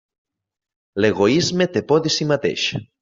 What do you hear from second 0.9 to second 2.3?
L'egoisme té por de si